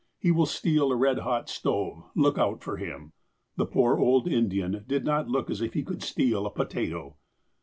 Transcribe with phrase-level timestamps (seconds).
[0.17, 2.05] He will steal a red hot stove.
[2.15, 3.11] Look out for him."
[3.55, 7.17] The poor old Indian did not look as if he could steal a potato.